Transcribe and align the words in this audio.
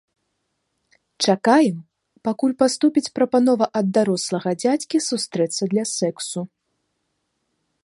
Чакаем, 1.25 1.77
пакуль 2.29 2.55
паступіць 2.63 3.13
прапанова 3.19 3.65
ад 3.81 3.87
дарослага 3.99 4.49
дзядзькі 4.63 4.97
сустрэцца 5.11 5.63
для 5.75 5.83
сэксу. 5.97 6.41